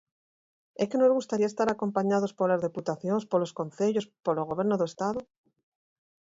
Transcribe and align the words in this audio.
¿E 0.81 0.83
que 0.89 0.99
nos 0.99 1.15
gustaría 1.17 1.51
estar 1.51 1.67
acompañados 1.69 2.35
polas 2.39 2.63
deputacións, 2.67 3.23
polos 3.31 3.55
concellos, 3.59 4.05
polo 4.25 4.47
Goberno 4.49 4.75
do 4.77 4.89
Estado? 4.91 5.19